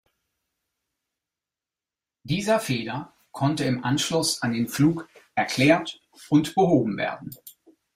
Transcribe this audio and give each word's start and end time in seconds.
Dieser 2.23 2.59
Fehler 2.59 3.13
konnte 3.31 3.65
im 3.65 3.83
Anschluss 3.83 4.41
an 4.41 4.51
den 4.51 4.67
Flug 4.67 5.07
erklärt 5.35 6.01
und 6.29 6.55
behoben 6.55 6.97
werden. 6.97 7.29